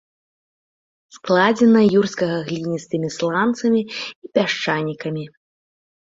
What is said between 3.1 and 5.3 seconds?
сланцамі і пясчанікамі.